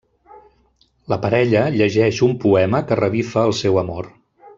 [1.13, 4.09] La parella llegeix un poema que revifa el seu amor.